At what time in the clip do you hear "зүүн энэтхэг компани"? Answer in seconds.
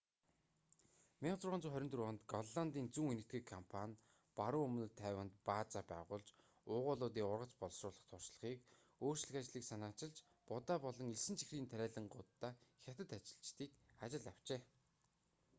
2.95-3.99